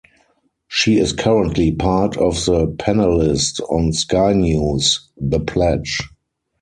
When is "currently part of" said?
1.13-2.33